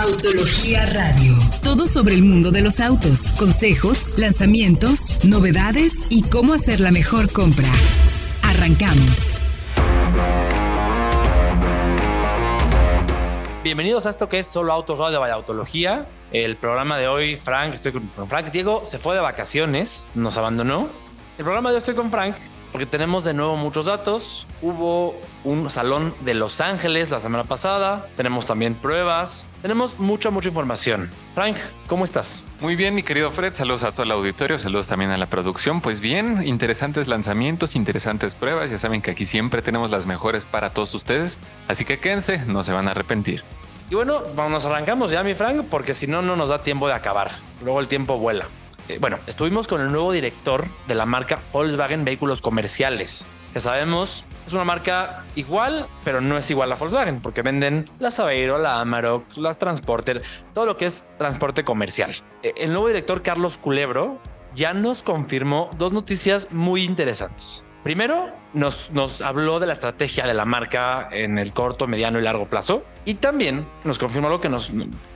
[0.00, 1.34] Autología Radio.
[1.64, 7.32] Todo sobre el mundo de los autos, consejos, lanzamientos, novedades y cómo hacer la mejor
[7.32, 7.66] compra.
[8.44, 9.40] Arrancamos.
[13.64, 16.06] Bienvenidos a esto que es Solo Autos Radio Vaya Autología.
[16.30, 18.52] El programa de hoy, Frank, estoy con Frank.
[18.52, 20.88] Diego se fue de vacaciones, nos abandonó.
[21.38, 22.36] El programa de hoy estoy con Frank
[22.72, 24.46] porque tenemos de nuevo muchos datos.
[24.62, 30.48] Hubo un salón de Los Ángeles la semana pasada, tenemos también pruebas, tenemos mucha, mucha
[30.48, 31.10] información.
[31.34, 32.44] Frank, ¿cómo estás?
[32.60, 35.80] Muy bien, mi querido Fred, saludos a todo el auditorio, saludos también a la producción.
[35.80, 40.70] Pues bien, interesantes lanzamientos, interesantes pruebas, ya saben que aquí siempre tenemos las mejores para
[40.70, 43.42] todos ustedes, así que quédense, no se van a arrepentir.
[43.90, 46.94] Y bueno, nos arrancamos ya, mi Frank, porque si no, no nos da tiempo de
[46.94, 47.30] acabar.
[47.62, 48.48] Luego el tiempo vuela.
[48.88, 54.24] Eh, bueno, estuvimos con el nuevo director de la marca Volkswagen Vehículos Comerciales, que sabemos
[54.46, 58.80] es una marca igual, pero no es igual a Volkswagen, porque venden la Sabeiro, la
[58.80, 60.22] Amarok, la Transporter,
[60.54, 62.14] todo lo que es transporte comercial.
[62.42, 64.18] Eh, el nuevo director Carlos Culebro
[64.54, 67.67] ya nos confirmó dos noticias muy interesantes.
[67.82, 68.90] Primero, nos,
[69.22, 72.82] habló de la estrategia de la marca en el corto, mediano y largo plazo.
[73.04, 74.72] Y también nos confirmó lo que nos...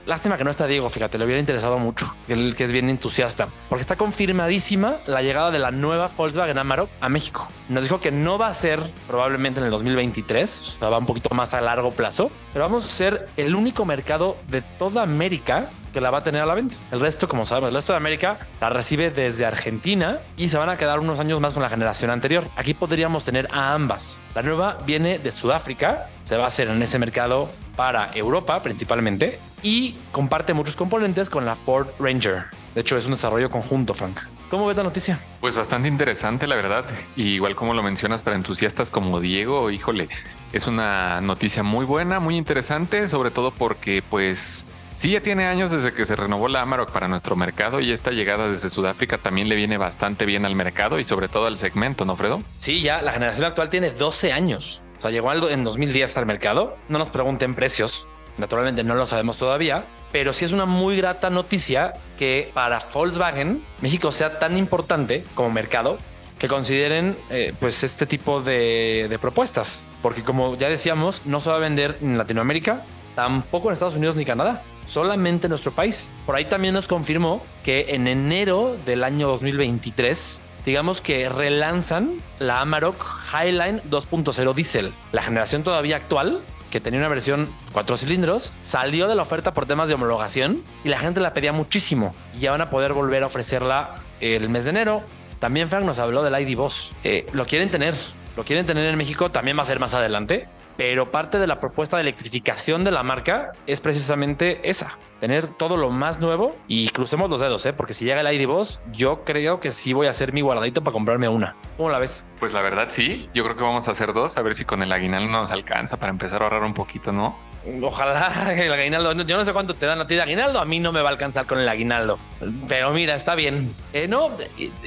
[0.07, 3.49] Lástima que no está Diego, fíjate, le hubiera interesado mucho, él que es bien entusiasta,
[3.69, 7.49] porque está confirmadísima la llegada de la nueva Volkswagen Amarok a México.
[7.69, 11.07] Nos dijo que no va a ser probablemente en el 2023, o sea, va un
[11.07, 15.69] poquito más a largo plazo, pero vamos a ser el único mercado de toda América
[15.93, 16.75] que la va a tener a la venta.
[16.91, 20.69] El resto, como sabemos, el resto de América la recibe desde Argentina y se van
[20.69, 22.45] a quedar unos años más con la generación anterior.
[22.57, 24.21] Aquí podríamos tener a ambas.
[24.35, 29.39] La nueva viene de Sudáfrica, se va a hacer en ese mercado para Europa principalmente
[29.63, 32.45] y comparte muchos componentes con la Ford Ranger.
[32.75, 34.19] De hecho, es un desarrollo conjunto, Frank.
[34.51, 35.19] ¿Cómo ves la noticia?
[35.41, 36.85] Pues bastante interesante, la verdad.
[37.17, 40.09] Y igual como lo mencionas para entusiastas como Diego, híjole,
[40.53, 45.71] es una noticia muy buena, muy interesante, sobre todo porque pues Sí, ya tiene años
[45.71, 49.49] desde que se renovó la Amarok para nuestro mercado y esta llegada desde Sudáfrica también
[49.49, 52.43] le viene bastante bien al mercado y sobre todo al segmento, ¿no, Fredo?
[52.59, 54.85] Sí, ya la generación actual tiene 12 años.
[54.99, 56.77] O sea, llegó en 2010 al mercado.
[56.91, 58.07] No nos pregunten precios.
[58.37, 63.65] Naturalmente no lo sabemos todavía, pero sí es una muy grata noticia que para Volkswagen
[63.81, 65.97] México sea tan importante como mercado
[66.39, 69.85] que consideren eh, pues este tipo de, de propuestas.
[70.03, 72.83] Porque como ya decíamos, no se va a vender en Latinoamérica,
[73.15, 76.11] tampoco en Estados Unidos ni Canadá solamente en nuestro país.
[76.27, 82.61] Por ahí también nos confirmó que en enero del año 2023 digamos que relanzan la
[82.61, 86.41] Amarok Highline 2.0 Diesel, la generación todavía actual
[86.73, 90.89] que tenía una versión cuatro cilindros, salió de la oferta por temas de homologación y
[90.89, 92.15] la gente la pedía muchísimo.
[92.35, 95.03] Y ya van a poder volver a ofrecerla el mes de enero.
[95.39, 96.95] También Frank nos habló del ID Boss.
[97.05, 97.95] Eh, lo quieren tener,
[98.39, 101.61] lo quieren tener en México, también va a ser más adelante pero parte de la
[101.61, 106.89] propuesta de electrificación de la marca es precisamente esa, tener todo lo más nuevo y
[106.89, 107.73] crucemos los dedos, ¿eh?
[107.73, 110.83] porque si llega el ID Boss, yo creo que sí voy a hacer mi guardadito
[110.83, 111.55] para comprarme una.
[111.77, 112.27] ¿Cómo la ves?
[112.41, 114.83] Pues la verdad sí, yo creo que vamos a hacer dos, a ver si con
[114.83, 117.39] el aguinaldo nos alcanza para empezar a ahorrar un poquito, ¿no?
[117.85, 120.81] Ojalá el aguinaldo, yo no sé cuánto te dan a ti de aguinaldo, a mí
[120.81, 122.19] no me va a alcanzar con el aguinaldo,
[122.67, 123.73] pero mira, está bien.
[123.93, 124.29] Eh, no,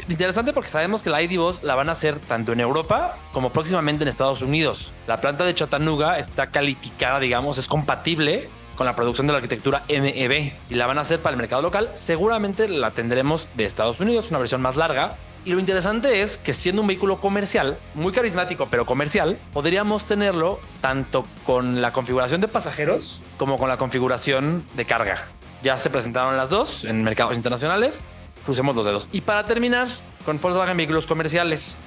[0.10, 3.54] interesante porque sabemos que la ID Boss la van a hacer tanto en Europa como
[3.54, 4.92] próximamente en Estados Unidos.
[5.08, 9.84] La planta de Chattanooga está calificada, digamos, es compatible con la producción de la arquitectura
[9.88, 11.92] MEB y la van a hacer para el mercado local.
[11.96, 15.18] Seguramente la tendremos de Estados Unidos, una versión más larga.
[15.46, 20.60] Y lo interesante es que siendo un vehículo comercial, muy carismático pero comercial, podríamos tenerlo
[20.82, 25.28] tanto con la configuración de pasajeros como con la configuración de carga.
[25.62, 28.02] Ya se presentaron las dos en mercados internacionales.
[28.44, 29.10] Crucemos los dedos.
[29.12, 29.88] Y para terminar,
[30.26, 31.78] con Volkswagen Vehículos Comerciales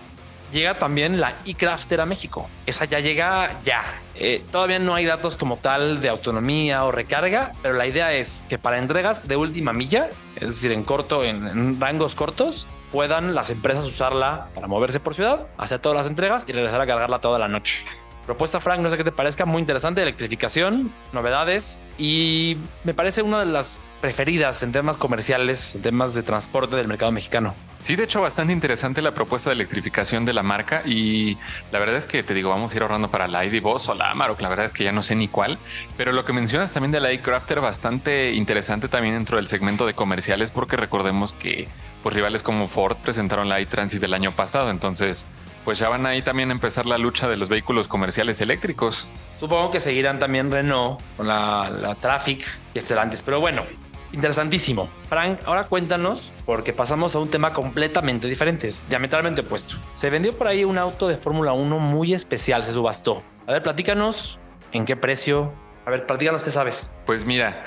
[0.53, 2.49] llega también la e-Crafter a México.
[2.67, 3.83] Esa ya llega ya.
[4.15, 8.45] Eh, todavía no hay datos como tal de autonomía o recarga, pero la idea es
[8.49, 13.51] que para entregas de última milla, es decir, en corto, en, rangos cortos, puedan las
[13.51, 17.39] empresas usarla para moverse por ciudad, hacer todas las entregas y regresar a cargarla toda
[17.39, 17.85] la noche.
[18.29, 23.41] Propuesta, Frank, no sé qué te parezca, muy interesante, electrificación, novedades y me parece una
[23.41, 27.55] de las preferidas en temas comerciales, en temas de transporte del mercado mexicano.
[27.81, 31.39] Sí, de hecho, bastante interesante la propuesta de electrificación de la marca y
[31.73, 33.95] la verdad es que te digo, vamos a ir ahorrando para la ID Boss o
[33.95, 35.59] la Amarok, la verdad es que ya no sé ni cuál,
[35.97, 39.95] pero lo que mencionas también de la iCrafter bastante interesante también dentro del segmento de
[39.95, 41.67] comerciales porque recordemos que
[42.03, 45.27] pues rivales como Ford presentaron la iTransit del año pasado, entonces
[45.69, 49.11] pues ya van ahí también a empezar la lucha de los vehículos comerciales eléctricos.
[49.39, 52.43] Supongo que seguirán también Renault con la, la Traffic
[52.73, 53.67] y Estelantes, pero bueno,
[54.11, 54.89] Interesantísimo.
[55.11, 59.75] Frank, ahora cuéntanos, porque pasamos a un tema completamente diferente, diametralmente opuesto.
[59.93, 63.23] Se vendió por ahí un auto de Fórmula 1 muy especial, se subastó.
[63.47, 64.41] A ver, platícanos
[64.73, 65.53] en qué precio.
[65.85, 66.95] A ver, platícanos qué sabes.
[67.05, 67.63] Pues mira,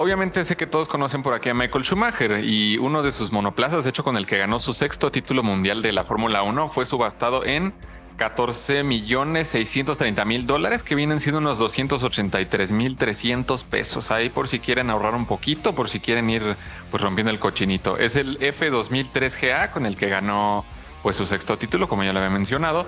[0.00, 3.82] Obviamente sé que todos conocen por aquí a Michael Schumacher y uno de sus monoplazas,
[3.82, 6.86] de hecho con el que ganó su sexto título mundial de la Fórmula 1, fue
[6.86, 7.74] subastado en
[8.16, 14.12] 14 millones 630 mil dólares, que vienen siendo unos 283 mil 300 pesos.
[14.12, 16.56] Ahí por si quieren ahorrar un poquito, por si quieren ir
[16.92, 17.98] pues rompiendo el cochinito.
[17.98, 20.64] Es el F2003GA con el que ganó
[21.02, 22.86] pues su sexto título, como ya lo había mencionado.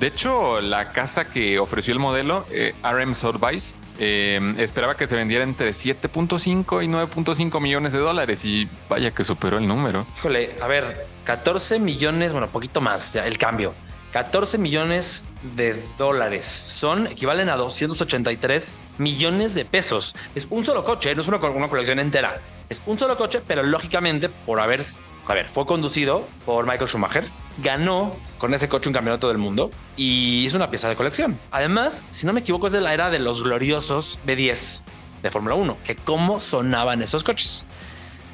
[0.00, 5.14] De hecho, la casa que ofreció el modelo, eh, RM Sotheby's, eh, esperaba que se
[5.14, 10.06] vendiera entre 7.5 y 9.5 millones de dólares y vaya que superó el número.
[10.16, 13.74] Híjole, a ver, 14 millones, bueno, poquito más, el cambio.
[14.12, 20.16] 14 millones de dólares son equivalen a 283 millones de pesos.
[20.34, 22.40] Es un solo coche, no es una colección entera.
[22.70, 24.82] Es un solo coche, pero lógicamente por haber,
[25.30, 27.28] a ver, fue conducido por Michael Schumacher,
[27.58, 31.38] ganó con ese coche un campeonato del mundo y es una pieza de colección.
[31.52, 34.82] Además, si no me equivoco, es de la era de los gloriosos B10
[35.22, 37.66] de Fórmula 1, que cómo sonaban esos coches.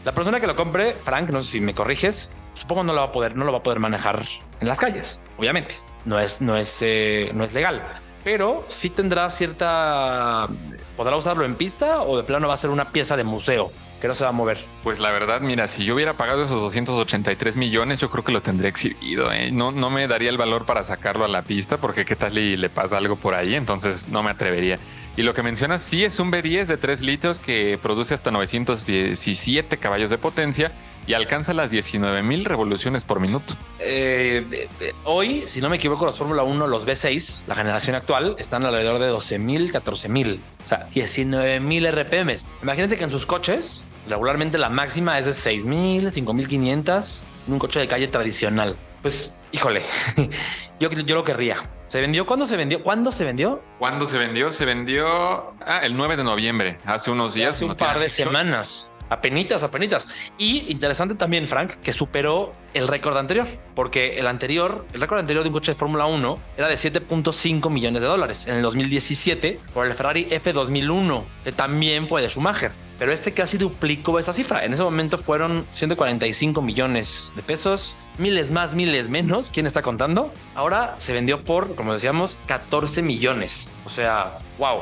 [0.04, 3.08] La persona que lo compre, Frank, no sé si me corriges, supongo no lo va
[3.08, 4.24] a poder, no lo va a poder manejar
[4.60, 5.22] en las calles.
[5.36, 5.74] Obviamente,
[6.06, 7.86] no es, no es, eh, no es legal,
[8.24, 10.48] pero sí tendrá cierta.
[10.96, 13.70] Podrá usarlo en pista o de plano va a ser una pieza de museo
[14.00, 14.58] que no se va a mover.
[14.82, 18.42] Pues la verdad, mira, si yo hubiera pagado esos 283 millones, yo creo que lo
[18.42, 19.32] tendría exhibido.
[19.32, 19.50] ¿eh?
[19.50, 22.56] No, no me daría el valor para sacarlo a la pista porque qué tal y
[22.56, 24.78] le pasa algo por ahí, entonces no me atrevería.
[25.16, 29.78] Y lo que mencionas, sí es un B10 de 3 litros que produce hasta 917
[29.78, 30.72] caballos de potencia
[31.06, 33.54] y alcanza las 19 mil revoluciones por minuto.
[33.78, 34.68] Eh,
[35.04, 39.00] hoy, si no me equivoco, los Fórmula 1, los B6, la generación actual, están alrededor
[39.00, 42.46] de 12 mil, 14 mil, o sea, 19 mil RPMs.
[42.62, 47.26] Imagínense que en sus coches, regularmente la máxima es de 6 mil, 5 mil 500
[47.46, 48.76] en un coche de calle tradicional.
[49.02, 49.82] Pues, híjole,
[50.80, 51.58] yo, yo lo querría.
[51.88, 52.26] ¿Se vendió?
[52.26, 52.82] ¿Cuándo se vendió?
[52.82, 53.62] ¿Cuándo se vendió?
[53.78, 54.50] ¿Cuándo se vendió?
[54.50, 57.50] Se vendió ah, el 9 de noviembre, hace unos días.
[57.50, 58.92] Hace un par de semanas.
[59.08, 60.08] Apenitas, apenitas.
[60.38, 65.44] Y interesante también, Frank, que superó el récord anterior, porque el anterior, el récord anterior
[65.44, 69.60] de un coche de Fórmula 1 era de 7.5 millones de dólares en el 2017
[69.72, 72.72] por el Ferrari F2001, que también fue de Schumacher.
[72.98, 74.64] Pero este casi duplicó esa cifra.
[74.64, 79.50] En ese momento fueron 145 millones de pesos, miles más, miles menos.
[79.50, 80.32] ¿Quién está contando?
[80.54, 83.72] Ahora se vendió por, como decíamos, 14 millones.
[83.84, 84.80] O sea, wow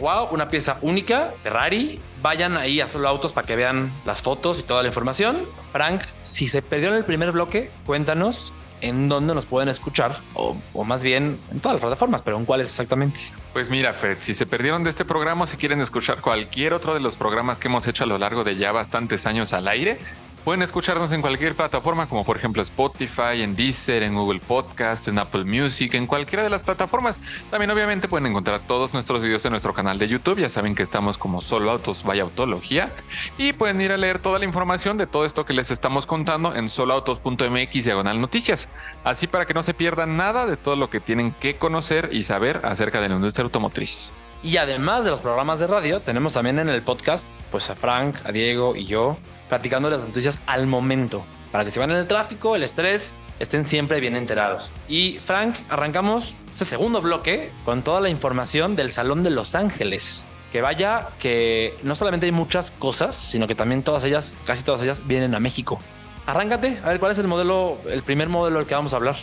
[0.00, 2.00] wow, una pieza única, Ferrari.
[2.22, 5.38] Vayan ahí a Solo Autos para que vean las fotos y toda la información.
[5.72, 10.56] Frank, si se perdió en el primer bloque, cuéntanos en dónde nos pueden escuchar o,
[10.72, 13.18] o, más bien en todas las plataformas, pero en cuáles exactamente.
[13.52, 17.00] Pues mira, Fred, si se perdieron de este programa, si quieren escuchar cualquier otro de
[17.00, 19.98] los programas que hemos hecho a lo largo de ya bastantes años al aire,
[20.44, 25.18] Pueden escucharnos en cualquier plataforma, como por ejemplo Spotify, en Deezer, en Google Podcast, en
[25.18, 27.20] Apple Music, en cualquiera de las plataformas.
[27.50, 30.38] También obviamente pueden encontrar todos nuestros videos en nuestro canal de YouTube.
[30.38, 32.90] Ya saben que estamos como Solo Autos Vaya Autología.
[33.36, 36.54] Y pueden ir a leer toda la información de todo esto que les estamos contando
[36.54, 38.70] en soloautos.mx diagonal noticias.
[39.04, 42.22] Así para que no se pierdan nada de todo lo que tienen que conocer y
[42.22, 44.12] saber acerca de la industria automotriz.
[44.42, 48.14] Y además de los programas de radio, tenemos también en el podcast pues a Frank,
[48.24, 49.18] a Diego y yo
[49.48, 53.64] platicando las noticias al momento, para que si van en el tráfico, el estrés, estén
[53.64, 54.70] siempre bien enterados.
[54.88, 60.26] Y Frank, arrancamos este segundo bloque con toda la información del Salón de Los Ángeles.
[60.52, 64.82] Que vaya, que no solamente hay muchas cosas, sino que también todas ellas, casi todas
[64.82, 65.78] ellas, vienen a México.
[66.26, 69.16] Arráncate, a ver cuál es el modelo, el primer modelo del que vamos a hablar.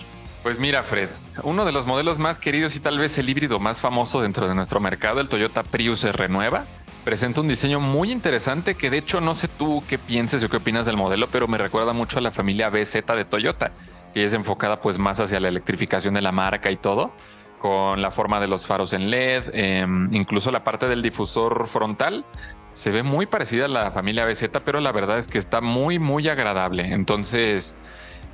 [0.43, 1.09] Pues mira, Fred,
[1.41, 4.53] uno de los modelos más queridos y tal vez el híbrido más famoso dentro de
[4.53, 6.67] nuestro mercado, el Toyota Prius Renueva,
[7.05, 10.57] presenta un diseño muy interesante que de hecho no sé tú qué pienses o qué
[10.57, 13.71] opinas del modelo, pero me recuerda mucho a la familia BZ de Toyota,
[14.13, 17.13] que es enfocada pues más hacia la electrificación de la marca y todo,
[17.59, 22.25] con la forma de los faros en LED, em, incluso la parte del difusor frontal
[22.73, 25.99] se ve muy parecida a la familia BZ, pero la verdad es que está muy,
[25.99, 26.91] muy agradable.
[26.91, 27.75] Entonces,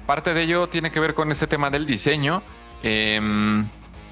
[0.08, 2.42] parte de ello tiene que ver con este tema del diseño.
[2.82, 3.70] Em,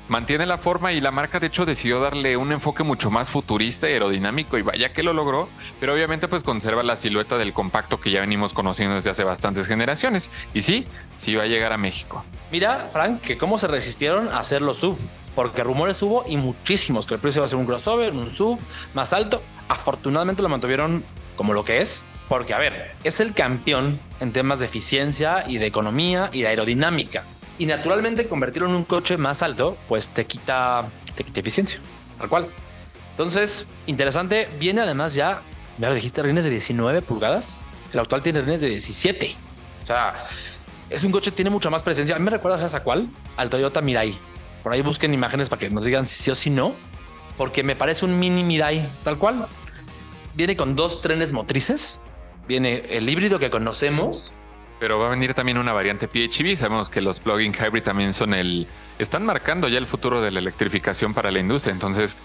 [0.10, 3.90] mantiene la forma y la marca de hecho decidió darle un enfoque mucho más futurista
[3.90, 5.48] y aerodinámico y vaya que lo logró,
[5.80, 9.68] pero obviamente pues conserva la silueta del compacto que ya venimos conociendo desde hace bastantes
[9.68, 10.32] generaciones.
[10.54, 10.86] Y sí,
[11.18, 12.26] sí va a llegar a México.
[12.52, 14.98] Mira, Frank, que cómo se resistieron a hacerlo sub,
[15.36, 18.60] porque rumores hubo y muchísimos que el precio iba a ser un crossover, un sub
[18.94, 19.44] más alto.
[19.68, 21.04] Afortunadamente lo mantuvieron
[21.36, 25.60] como lo que es, porque a ver, es el campeón en temas de eficiencia y
[25.60, 27.24] de economía y de aerodinámica.
[27.60, 31.80] Y naturalmente convertirlo en un coche más alto, pues te quita, te quita eficiencia,
[32.18, 32.48] tal cual.
[33.12, 34.48] Entonces, interesante.
[34.60, 35.42] Viene además ya,
[35.78, 37.60] ya lo dijiste, rines de 19 pulgadas.
[37.92, 39.36] El actual tiene rines de 17.
[39.84, 40.26] O sea,
[40.90, 42.16] es un coche que tiene mucha más presencia.
[42.16, 43.10] A mí me recuerda, ¿sabes a cuál?
[43.36, 44.16] Al Toyota Mirai.
[44.64, 46.74] Por ahí busquen imágenes para que nos digan si sí o si no.
[47.38, 49.48] Porque me parece un mini Mirai, tal cual.
[50.34, 52.00] viene con dos trenes motrices.
[52.48, 54.34] Viene el híbrido que conocemos.
[54.80, 56.56] Pero va a venir también una variante PHEV.
[56.56, 58.68] Sabemos que los plug-in hybrid también son el.
[58.98, 61.74] Están marcando ya el futuro de la electrificación para la industria.
[61.74, 62.18] Entonces,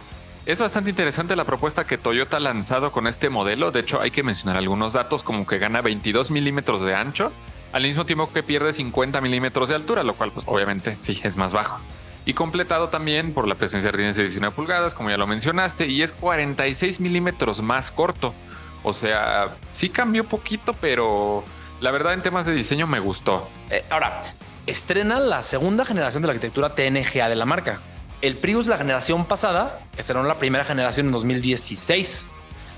[0.46, 3.72] es bastante interesante la propuesta que Toyota ha lanzado con este modelo.
[3.72, 7.32] De hecho, hay que mencionar algunos datos, como que gana 22 milímetros de ancho,
[7.72, 11.36] al mismo tiempo que pierde 50 milímetros de altura, lo cual, pues obviamente, sí, es
[11.36, 11.80] más bajo
[12.26, 15.86] y completado también por la presencia de rines de 19 pulgadas, como ya lo mencionaste,
[15.86, 18.34] y es 46 milímetros más corto.
[18.82, 21.44] O sea, sí cambió poquito, pero
[21.84, 23.46] la verdad en temas de diseño me gustó.
[23.68, 24.22] Eh, ahora,
[24.66, 27.82] estrena la segunda generación de la arquitectura TNGA de la marca.
[28.22, 32.30] El Prius, la generación pasada, estrenó la primera generación en 2016.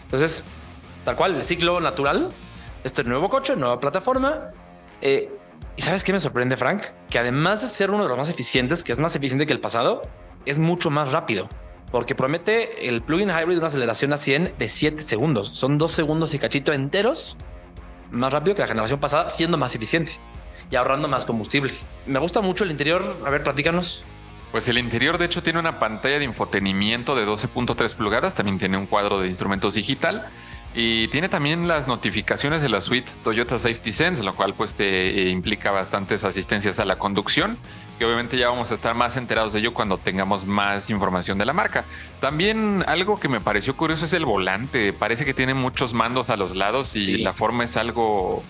[0.02, 0.44] Entonces,
[1.04, 2.30] tal cual, el ciclo natural,
[2.82, 4.50] este nuevo coche, nueva plataforma.
[5.00, 5.30] Eh,
[5.76, 6.82] ¿Y sabes qué me sorprende, Frank?
[7.08, 9.60] Que además de ser uno de los más eficientes, que es más eficiente que el
[9.60, 10.02] pasado,
[10.46, 11.48] es mucho más rápido.
[11.92, 15.50] Porque promete el plugin hybrid una aceleración a 100 de 7 segundos.
[15.50, 17.36] Son 2 segundos y cachito enteros
[18.10, 20.12] más rápido que la generación pasada, siendo más eficiente
[20.70, 21.72] y ahorrando más combustible.
[22.06, 23.18] Me gusta mucho el interior.
[23.24, 24.04] A ver, platícanos.
[24.52, 28.34] Pues el interior, de hecho, tiene una pantalla de infotenimiento de 12.3 pulgadas.
[28.34, 30.26] También tiene un cuadro de instrumentos digital
[30.78, 35.22] y tiene también las notificaciones de la suite Toyota Safety Sense, lo cual pues te
[35.22, 37.56] eh, implica bastantes asistencias a la conducción,
[37.98, 41.46] que obviamente ya vamos a estar más enterados de ello cuando tengamos más información de
[41.46, 41.84] la marca.
[42.20, 44.92] También algo que me pareció curioso es el volante.
[44.92, 48.42] Parece que tiene muchos mandos a los lados y la forma es algo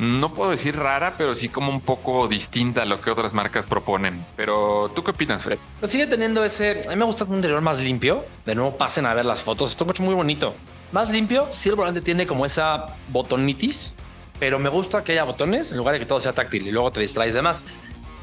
[0.00, 3.66] no puedo decir rara, pero sí como un poco distinta a lo que otras marcas
[3.66, 4.24] proponen.
[4.34, 5.58] Pero tú qué opinas, Fred?
[5.78, 6.80] Pues sigue teniendo ese.
[6.86, 8.24] A mí me gusta un interior más limpio.
[8.46, 9.72] De nuevo, pasen a ver las fotos.
[9.72, 10.54] Es un coche muy bonito.
[10.92, 11.48] Más limpio.
[11.50, 13.96] Sí, el volante tiene como esa botonitis,
[14.38, 16.90] pero me gusta que haya botones en lugar de que todo sea táctil y luego
[16.90, 17.64] te distraes de más.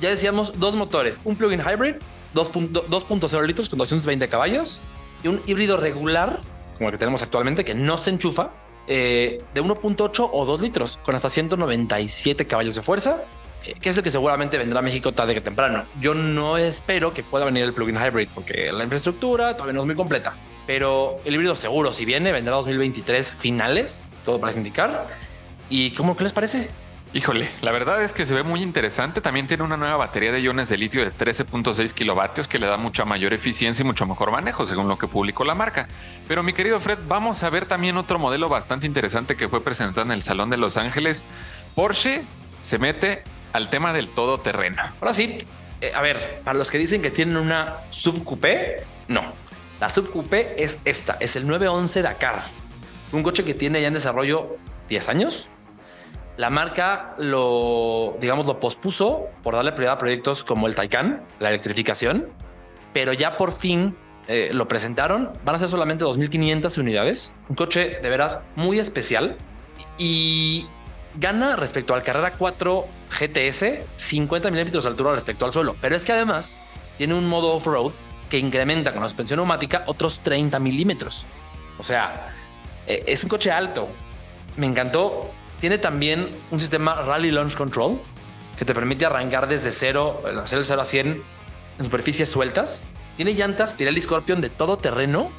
[0.01, 1.96] Ya decíamos dos motores: un plug-in hybrid,
[2.34, 4.80] 2.0 litros con 220 caballos
[5.24, 6.39] y un híbrido regular,
[6.77, 8.51] como el que tenemos actualmente, que no se enchufa
[8.88, 13.24] eh, de 1.8 o 2 litros con hasta 197 caballos de fuerza,
[13.66, 15.86] eh, que es el que seguramente vendrá a México tarde que temprano.
[16.00, 19.86] Yo no espero que pueda venir el plug-in hybrid porque la infraestructura todavía no es
[19.88, 20.36] muy completa,
[20.66, 25.08] pero el híbrido seguro, si viene, vendrá 2023 finales, todo parece indicar.
[25.70, 26.70] ¿Y cómo qué les parece?
[27.14, 29.22] Híjole, la verdad es que se ve muy interesante.
[29.22, 32.76] También tiene una nueva batería de iones de litio de 13.6 kilovatios que le da
[32.76, 35.88] mucha mayor eficiencia y mucho mejor manejo, según lo que publicó la marca.
[36.28, 40.06] Pero mi querido Fred, vamos a ver también otro modelo bastante interesante que fue presentado
[40.06, 41.24] en el Salón de Los Ángeles.
[41.76, 42.24] Porsche
[42.62, 43.24] se mete
[43.54, 44.84] al tema del todoterreno.
[45.00, 45.38] Ahora sí,
[45.80, 49.34] eh, a ver, para los que dicen que tienen una subcoupé, no.
[49.80, 52.44] La subcoupé es esta, es el 911 Dakar.
[53.14, 54.58] Un coche que tiene ya en desarrollo
[54.90, 55.50] 10 años
[56.38, 61.50] la marca lo, digamos, lo pospuso por darle prioridad a proyectos como el Taycan, la
[61.50, 62.27] electrificación,
[62.94, 65.32] pero ya por fin eh, lo presentaron.
[65.44, 67.36] Van a ser solamente 2.500 unidades.
[67.50, 69.36] Un coche de veras muy especial
[69.98, 70.67] y
[71.15, 72.86] gana respecto al Carrera 4
[73.20, 73.65] GTS
[73.96, 75.75] 50 milímetros de altura respecto al suelo.
[75.82, 76.60] Pero es que además
[77.00, 77.94] tiene un modo off-road
[78.29, 81.25] que incrementa con la suspensión neumática otros 30 milímetros.
[81.79, 82.36] O sea,
[82.86, 83.88] eh, es un coche alto.
[84.56, 88.00] Me encantó tiene también un sistema Rally Launch Control
[88.58, 91.24] que te permite arrancar desde cero, hacer el 0 a 100
[91.78, 92.88] en superficies sueltas.
[93.16, 95.30] Tiene llantas Pirelli Scorpion de todo terreno.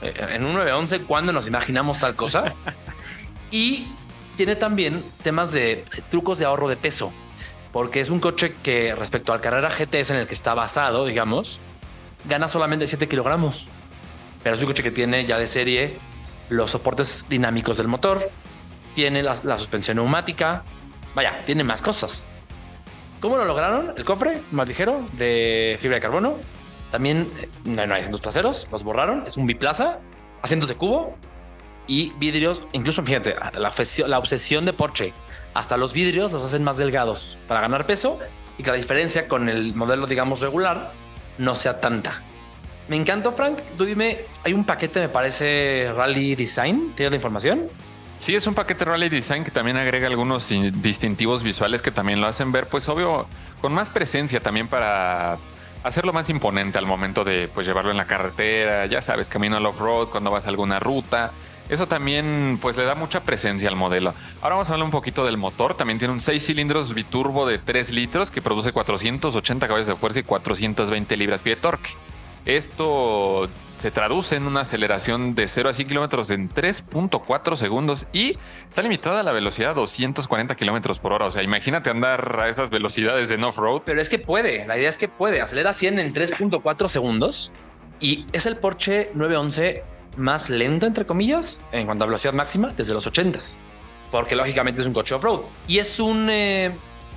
[0.00, 2.54] Eh, en un 911, cuando nos imaginamos tal cosa?
[3.50, 3.88] y
[4.36, 7.12] tiene también temas de trucos de ahorro de peso,
[7.72, 11.60] porque es un coche que respecto al Carrera GTS en el que está basado, digamos,
[12.24, 13.68] gana solamente 7 kilogramos.
[14.42, 15.96] Pero es un coche que tiene ya de serie
[16.48, 18.30] los soportes dinámicos del motor,
[18.94, 20.62] tiene la, suspensión neumática,
[21.14, 22.28] vaya, tiene más cosas.
[23.20, 23.92] ¿Cómo lo lograron?
[23.96, 26.34] El cofre más ligero de fibra de carbono.
[26.90, 29.24] También eh, no, hay asientos traseros, los borraron.
[29.26, 30.00] Es un biplaza,
[30.42, 31.16] asientos de cubo
[31.86, 32.62] y vidrios.
[32.72, 33.72] Incluso, fíjate, la,
[34.06, 35.12] la obsesión de Porsche.
[35.54, 38.18] Hasta los vidrios los hacen más delgados para ganar peso
[38.58, 40.92] y que la diferencia con el modelo, digamos, regular
[41.38, 42.22] no sea tanta.
[42.88, 43.58] Me encantó, Frank.
[43.78, 46.92] Tú dime, hay un paquete, me parece, Rally Design.
[46.96, 47.68] ¿Tienes la información?
[48.22, 52.28] Sí, es un paquete Rally Design que también agrega algunos distintivos visuales que también lo
[52.28, 53.26] hacen ver, pues obvio,
[53.60, 55.38] con más presencia también para
[55.82, 59.66] hacerlo más imponente al momento de pues llevarlo en la carretera, ya sabes, camino al
[59.66, 61.32] off-road, cuando vas a alguna ruta.
[61.68, 64.14] Eso también pues le da mucha presencia al modelo.
[64.40, 65.76] Ahora vamos a hablar un poquito del motor.
[65.76, 70.20] También tiene un 6 cilindros biturbo de 3 litros que produce 480 caballos de fuerza
[70.20, 71.90] y 420 libras-pie de torque.
[72.44, 78.36] Esto se traduce en una aceleración de 0 a 100 kilómetros en 3.4 segundos y
[78.66, 81.26] está limitada a la velocidad a 240 kilómetros por hora.
[81.26, 83.82] O sea, imagínate andar a esas velocidades en off-road.
[83.84, 87.52] Pero es que puede, la idea es que puede, acelera 100 en 3.4 segundos
[88.00, 89.84] y es el Porsche 911
[90.16, 93.60] más lento, entre comillas, en cuanto a velocidad máxima, desde los 80s.
[94.10, 95.42] Porque lógicamente es un coche off-road.
[95.68, 96.72] Y es un, eh,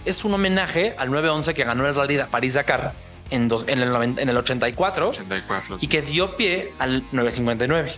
[0.06, 2.94] es un homenaje al 911 que ganó el Rally París-Dakar
[3.36, 7.94] en, en, el en el 84, 84 y que dio pie al 959.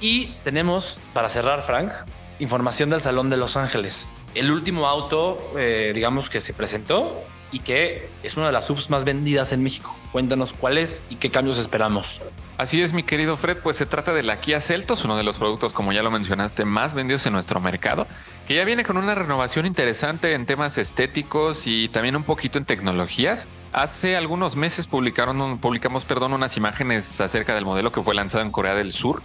[0.00, 1.92] Y tenemos, para cerrar, Frank,
[2.38, 4.08] información del Salón de Los Ángeles.
[4.34, 7.22] El último auto, eh, digamos, que se presentó
[7.52, 9.94] y que es una de las subs más vendidas en México.
[10.12, 12.22] Cuéntanos cuál es y qué cambios esperamos.
[12.56, 15.38] Así es, mi querido Fred, pues se trata de la Kia Celtos, uno de los
[15.38, 18.06] productos, como ya lo mencionaste, más vendidos en nuestro mercado,
[18.50, 22.64] que ya viene con una renovación interesante en temas estéticos y también un poquito en
[22.64, 23.48] tecnologías.
[23.72, 28.50] Hace algunos meses publicaron, publicamos perdón, unas imágenes acerca del modelo que fue lanzado en
[28.50, 29.22] Corea del Sur.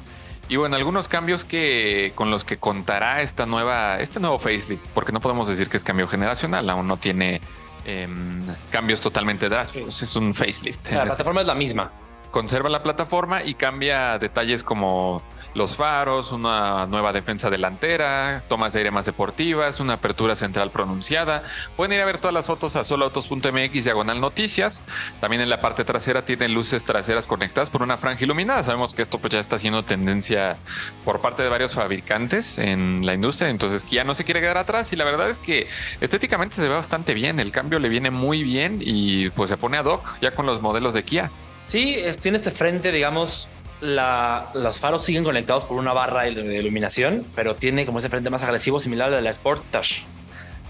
[0.47, 5.11] Y bueno, algunos cambios que con los que contará esta nueva, este nuevo facelift, porque
[5.11, 7.41] no podemos decir que es cambio generacional, aún no tiene
[7.87, 10.01] Em, cambios totalmente drásticos.
[10.01, 10.91] Es un facelift.
[10.91, 11.91] La plataforma es la misma
[12.35, 15.23] conserva la plataforma y cambia detalles como
[15.53, 21.43] los faros, una nueva defensa delantera, tomas de aire más deportivas, una apertura central pronunciada.
[21.77, 24.83] Pueden ir a ver todas las fotos a soloautos.mx diagonal noticias.
[25.21, 28.63] También en la parte trasera tienen luces traseras conectadas por una franja iluminada.
[28.63, 30.57] Sabemos que esto pues ya está siendo tendencia
[31.05, 34.91] por parte de varios fabricantes en la industria, entonces ya no se quiere quedar atrás
[34.91, 35.69] y la verdad es que
[36.01, 39.77] estéticamente se ve bastante bien, el cambio le viene muy bien y pues se pone
[39.77, 41.31] ad hoc ya con los modelos de Kia.
[41.65, 43.49] Sí, tiene este frente, digamos,
[43.81, 48.43] los faros siguen conectados por una barra de iluminación, pero tiene como ese frente más
[48.43, 50.05] agresivo, similar al de la Sportage.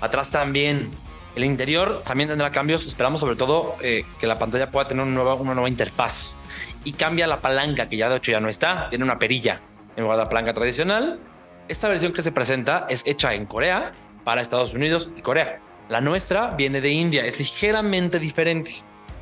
[0.02, 0.90] Atrás también.
[1.36, 2.86] El interior también tendrá cambios.
[2.86, 6.38] Esperamos sobre todo eh, que la pantalla pueda tener una nueva, una nueva interfaz.
[6.86, 8.90] Y cambia la palanca, que ya de hecho ya no está.
[8.90, 9.60] Tiene una perilla
[9.98, 11.20] en lugar de la palanca tradicional.
[11.68, 13.92] Esta versión que se presenta es hecha en Corea
[14.24, 15.60] para Estados Unidos y Corea.
[15.90, 18.72] La nuestra viene de India, es ligeramente diferente,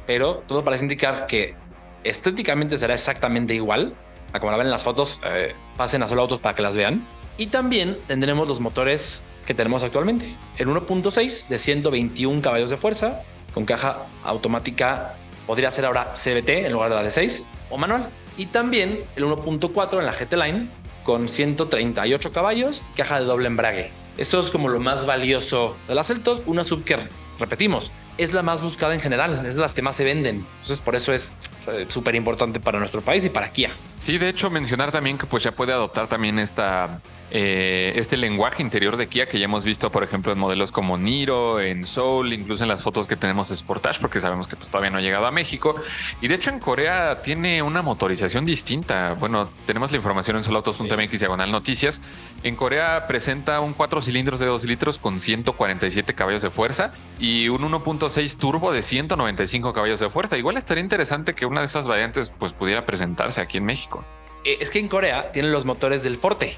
[0.06, 1.56] pero todo parece indicar que
[2.03, 3.95] estéticamente será exactamente igual
[4.31, 5.19] a como la ven en las fotos.
[5.25, 7.05] Eh, pasen a solo autos para que las vean.
[7.38, 10.25] Y también tendremos los motores que tenemos actualmente.
[10.57, 13.21] El 1.6 de 121 caballos de fuerza
[13.54, 18.10] con caja automática podría ser ahora CBT en lugar de la de 6 o manual.
[18.38, 20.69] Y también el 1.4 en la GT Line
[21.04, 23.91] con 138 caballos, caja de doble embrague.
[24.17, 26.84] Eso es como lo más valioso de las Celtos, una sub
[27.39, 30.45] repetimos, es la más buscada en general, es las que más se venden.
[30.62, 31.34] Entonces, por eso es
[31.67, 33.71] eh, súper importante para nuestro país y para Kia.
[33.97, 38.62] Sí, de hecho, mencionar también que pues ya puede adoptar también esta eh, este lenguaje
[38.62, 42.33] interior de Kia que ya hemos visto, por ejemplo, en modelos como Niro, en Soul,
[42.33, 45.01] incluso en las fotos que tenemos de Sportage, porque sabemos que pues, todavía no ha
[45.01, 45.75] llegado a México.
[46.21, 49.15] Y de hecho en Corea tiene una motorización distinta.
[49.19, 52.01] Bueno, tenemos la información en solautos.mx diagonal noticias.
[52.43, 57.49] En Corea presenta un 4 cilindros de 2 litros con 147 caballos de fuerza y
[57.49, 60.38] un 1.6 turbo de 195 caballos de fuerza.
[60.38, 64.03] Igual estaría interesante que una de esas variantes pues pudiera presentarse aquí en México.
[64.45, 66.57] Eh, es que en Corea tienen los motores del Forte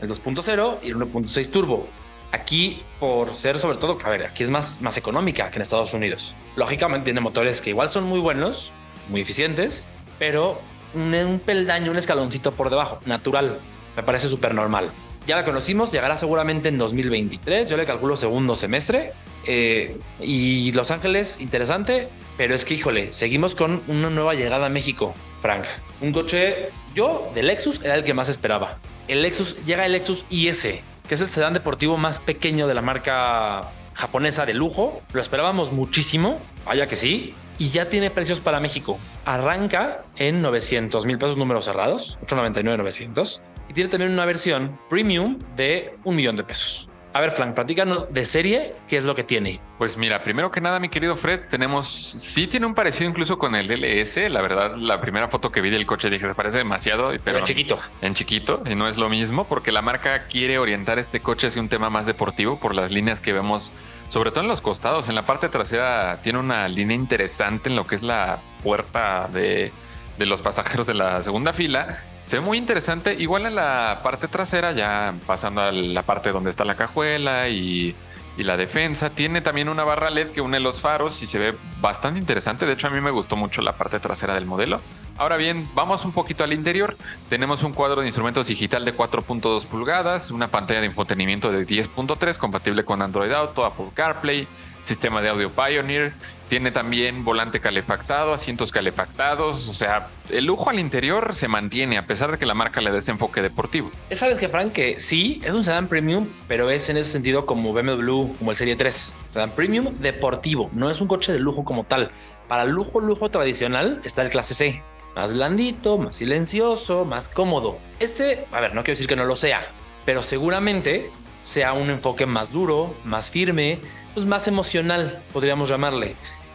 [0.00, 1.88] el 2.0 y el 1.6 turbo.
[2.32, 5.94] Aquí, por ser sobre todo, a ver, aquí es más, más económica que en Estados
[5.94, 6.34] Unidos.
[6.56, 8.72] Lógicamente tiene motores que igual son muy buenos,
[9.08, 10.60] muy eficientes, pero
[10.94, 13.58] un, peldaño, un escaloncito por debajo, natural.
[13.96, 14.90] Me parece súper normal.
[15.28, 19.12] Ya la conocimos, llegará seguramente en 2023, yo le calculo segundo semestre.
[19.46, 24.70] Eh, y Los Ángeles, interesante, pero es que, híjole, seguimos con una nueva llegada a
[24.70, 25.64] México, Frank.
[26.00, 30.24] Un coche, yo de Lexus era el que más esperaba el Lexus llega el Lexus
[30.30, 35.02] IS, que es el sedán deportivo más pequeño de la marca japonesa de lujo.
[35.12, 38.98] Lo esperábamos muchísimo, vaya que sí, y ya tiene precios para México.
[39.24, 45.38] Arranca en 900 mil pesos números cerrados, 899 900, y tiene también una versión premium
[45.56, 46.90] de un millón de pesos.
[47.14, 49.60] A ver, Frank, platícanos de serie, ¿qué es lo que tiene?
[49.78, 53.54] Pues mira, primero que nada, mi querido Fred, tenemos, sí tiene un parecido incluso con
[53.54, 54.28] el LS.
[54.30, 57.44] La verdad, la primera foto que vi del coche dije, se parece demasiado, pero en
[57.44, 57.78] chiquito.
[58.00, 61.62] En chiquito, y no es lo mismo, porque la marca quiere orientar este coche hacia
[61.62, 63.72] un tema más deportivo por las líneas que vemos,
[64.08, 65.08] sobre todo en los costados.
[65.08, 69.70] En la parte trasera tiene una línea interesante en lo que es la puerta de,
[70.18, 73.14] de los pasajeros de la segunda fila se ve muy interesante.
[73.14, 77.94] Igual en la parte trasera, ya pasando a la parte donde está la cajuela y,
[78.36, 79.10] la defensa.
[79.10, 82.66] Tiene también una barra LED que une los faros y se ve bastante interesante.
[82.66, 84.80] De hecho, a mí me gustó mucho la parte trasera del modelo.
[85.16, 86.96] Ahora bien, vamos un poquito al interior.
[87.28, 92.36] Tenemos un cuadro de instrumentos digital de 4.2 pulgadas, una pantalla de infotenimiento de 10.3
[92.36, 94.48] compatible con Android Auto, Apple CarPlay,
[94.84, 96.12] sistema de audio Pioneer,
[96.48, 102.06] tiene también volante calefactado, asientos calefactados, o sea, el lujo al interior se mantiene a
[102.06, 103.88] pesar de que la marca le dé ese enfoque deportivo.
[104.10, 107.72] Sabes que Frank, que sí, es un sedán premium, pero es en ese sentido como
[107.72, 109.14] BMW, como el Serie 3.
[109.32, 112.10] Sedán premium deportivo, no es un coche de lujo como tal.
[112.46, 114.82] Para lujo, lujo tradicional está el clase C.
[115.16, 117.78] más blandito, más silencioso, más cómodo.
[118.00, 119.66] Este, a ver, no quiero decir que no lo sea,
[120.04, 123.78] pero seguramente sea un enfoque más duro, más firme,
[124.14, 126.14] pues más emocional, podríamos llamarle,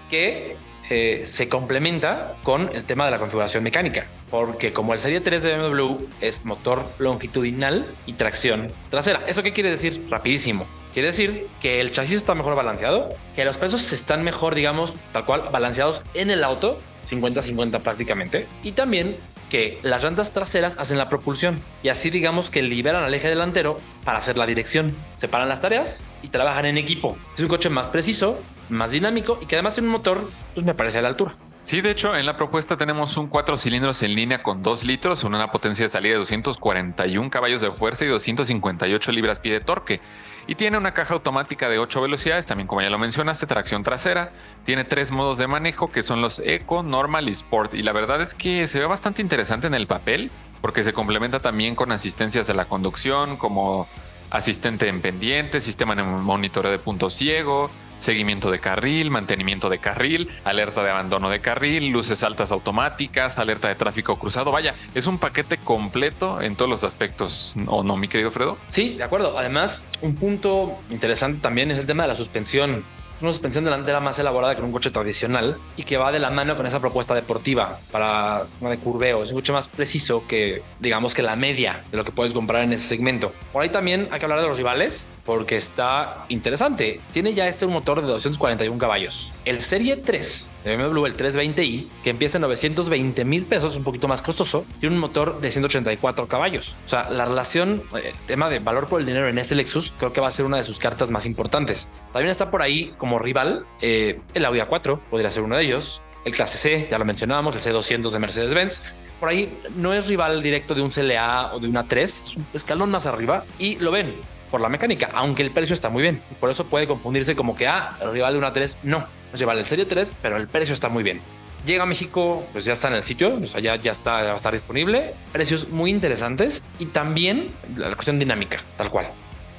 [0.09, 0.55] que
[0.89, 5.43] eh, se complementa con el tema de la configuración mecánica, porque como el Serie 3
[5.43, 9.21] de BMW es motor longitudinal y tracción trasera.
[9.27, 10.07] ¿Eso qué quiere decir?
[10.09, 10.65] Rapidísimo.
[10.93, 15.25] Quiere decir que el chasis está mejor balanceado, que los pesos están mejor, digamos, tal
[15.25, 19.15] cual, balanceados en el auto, 50-50 prácticamente, y también
[19.49, 23.79] que las llantas traseras hacen la propulsión y así digamos que liberan al eje delantero
[24.05, 24.95] para hacer la dirección.
[25.17, 27.17] Separan las tareas y trabajan en equipo.
[27.35, 30.73] Es un coche más preciso, más dinámico y que además tiene un motor, pues me
[30.73, 31.35] parece a la altura.
[31.63, 35.23] Sí, de hecho, en la propuesta tenemos un cuatro cilindros en línea con 2 litros,
[35.23, 40.01] una potencia de salida de 241 caballos de fuerza y 258 libras-pie de torque.
[40.47, 44.31] Y tiene una caja automática de 8 velocidades, también como ya lo mencionaste, tracción trasera.
[44.65, 47.73] Tiene tres modos de manejo que son los Eco, Normal y Sport.
[47.75, 51.39] Y la verdad es que se ve bastante interesante en el papel porque se complementa
[51.39, 53.87] también con asistencias de la conducción como
[54.29, 60.29] asistente en pendiente, sistema de monitoreo de punto ciego, seguimiento de carril, mantenimiento de carril,
[60.43, 64.51] alerta de abandono de carril, luces altas automáticas, alerta de tráfico cruzado.
[64.51, 68.57] Vaya, es un paquete completo en todos los aspectos, ¿o no, mi querido Fredo?
[68.67, 69.37] Sí, de acuerdo.
[69.37, 72.83] Además, un punto interesante también es el tema de la suspensión
[73.21, 76.55] una suspensión delantera más elaborada que un coche tradicional y que va de la mano
[76.55, 79.23] con esa propuesta deportiva para una de curveo.
[79.23, 82.73] Es mucho más preciso que, digamos, que la media de lo que puedes comprar en
[82.73, 83.33] ese segmento.
[83.51, 87.01] Por ahí también hay que hablar de los rivales porque está interesante.
[87.11, 89.31] Tiene ya este un motor de 241 caballos.
[89.45, 94.07] El Serie 3 de BMW, el 320i, que empieza en 920 mil pesos, un poquito
[94.07, 96.77] más costoso, tiene un motor de 184 caballos.
[96.85, 99.93] O sea, la relación, el eh, tema de valor por el dinero en este Lexus,
[99.97, 101.89] creo que va a ser una de sus cartas más importantes.
[102.11, 106.01] También está por ahí como rival eh, el Audi A4, podría ser uno de ellos.
[106.25, 108.81] El clase C, ya lo mencionábamos, el C200 de Mercedes-Benz.
[109.19, 112.45] Por ahí no es rival directo de un CLA o de una 3, es un
[112.53, 114.13] escalón más arriba y lo ven
[114.49, 116.21] por la mecánica, aunque el precio está muy bien.
[116.39, 119.57] Por eso puede confundirse como que, ah, el rival de una 3, no, es rival
[119.57, 121.21] del Serie 3, pero el precio está muy bien.
[121.65, 124.35] Llega a México, pues ya está en el sitio, o ya, ya está, va a
[124.35, 125.13] estar disponible.
[125.31, 129.09] Precios muy interesantes y también la cuestión dinámica, tal cual.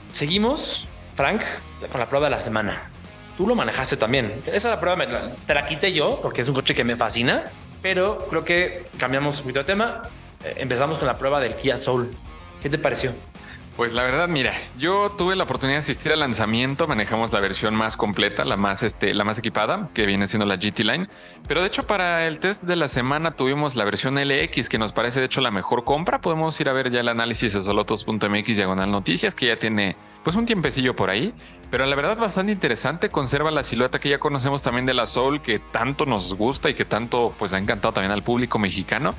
[0.08, 1.42] Seguimos, Frank,
[1.90, 2.90] con la prueba de la semana.
[3.36, 4.42] Tú lo manejaste también.
[4.46, 7.44] Esa la prueba me, te la quité yo porque es un coche que me fascina,
[7.82, 10.02] pero creo que cambiamos un poquito de tema.
[10.44, 12.10] Eh, empezamos con la prueba del Kia Soul.
[12.60, 13.14] ¿Qué te pareció?
[13.80, 17.74] Pues la verdad, mira, yo tuve la oportunidad de asistir al lanzamiento, manejamos la versión
[17.74, 21.08] más completa, la más, este, la más equipada, que viene siendo la GT Line,
[21.48, 24.92] pero de hecho para el test de la semana tuvimos la versión LX, que nos
[24.92, 28.54] parece de hecho la mejor compra, podemos ir a ver ya el análisis de solotos.mx
[28.54, 31.32] diagonal noticias, que ya tiene pues un tiempecillo por ahí,
[31.70, 35.40] pero la verdad bastante interesante, conserva la silueta que ya conocemos también de la Soul,
[35.40, 39.14] que tanto nos gusta y que tanto pues ha encantado también al público mexicano.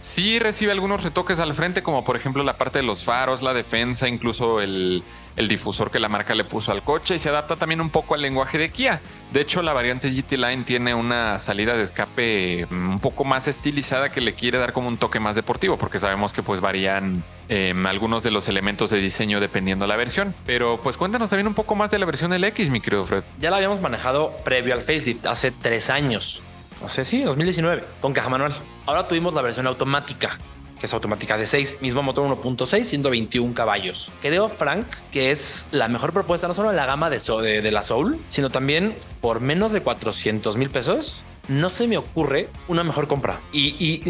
[0.00, 3.54] Sí recibe algunos retoques al frente, como por ejemplo la parte de los faros, la
[3.54, 5.02] defensa, incluso el,
[5.36, 8.22] difusor que la marca le puso al coche y se adapta también un poco al
[8.22, 9.00] lenguaje de Kia.
[9.32, 13.48] De hecho, la variante GT Line tiene una salida de escape mm, un poco más
[13.48, 17.22] estilizada que le quiere dar como un toque más deportivo, porque sabemos que pues varían
[17.48, 20.34] em, algunos de los elementos de diseño dependiendo de la versión.
[20.46, 23.24] Pero pues cuéntanos también un poco más de la versión LX, mi querido Fred.
[23.38, 26.42] Ya la habíamos manejado previo al facelift hace tres años
[26.80, 28.54] no sé, sí, 2019, con caja manual.
[28.86, 30.36] Ahora tuvimos la versión automática,
[30.78, 34.12] que es automática de 6, mismo motor 1.6, 121 caballos.
[34.20, 37.18] Creo, Frank, que es la mejor propuesta, no solo en la gama de,
[37.62, 41.24] de, la Soul, sino también por menos de 400 mil pesos.
[41.48, 43.40] No se me ocurre una mejor compra.
[43.52, 44.02] Y,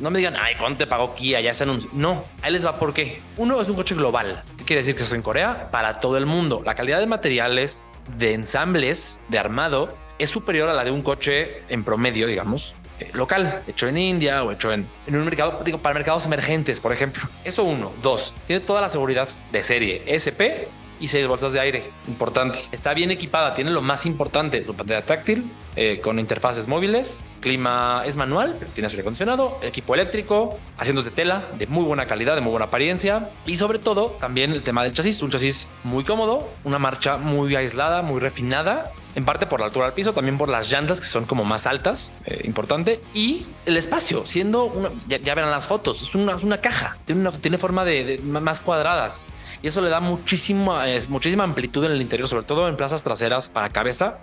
[0.00, 1.40] no me digan, ay, ¿cuánto te pagó Kia?
[1.40, 1.90] Ya se anunció.
[1.92, 3.20] No, ahí les va por qué.
[3.36, 4.42] Uno es un coche global.
[4.56, 5.70] ¿Qué quiere decir que es en Corea?
[5.70, 6.62] Para todo el mundo.
[6.64, 11.62] La calidad de materiales, de ensambles, de armado, es superior a la de un coche
[11.68, 15.78] en promedio, digamos, eh, local, hecho en India o hecho en, en un mercado, digo,
[15.78, 17.22] para mercados emergentes, por ejemplo.
[17.44, 17.92] Eso uno.
[18.02, 20.68] Dos, tiene toda la seguridad de serie SP
[21.00, 21.84] y seis bolsas de aire.
[22.08, 22.58] Importante.
[22.72, 25.44] Está bien equipada, tiene lo más importante, su pantalla táctil
[25.76, 31.44] eh, con interfaces móviles, clima es manual, tiene aire acondicionado, equipo eléctrico, asientos de tela
[31.56, 34.92] de muy buena calidad, de muy buena apariencia y sobre todo también el tema del
[34.92, 39.66] chasis, un chasis muy cómodo, una marcha muy aislada, muy refinada en parte por la
[39.66, 43.46] altura del piso, también por las llantas que son como más altas, eh, importante, y
[43.66, 47.58] el espacio, siendo una, ya, verán las fotos, es una, una caja, tiene, una, tiene
[47.58, 49.26] forma de, más cuadradas
[49.60, 53.02] y eso le da muchísima, es, muchísima amplitud en el interior, sobre todo en plazas
[53.02, 54.18] traseras para cabeza